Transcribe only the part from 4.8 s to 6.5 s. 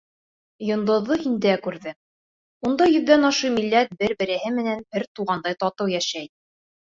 бер туғандай татыу йәшәй.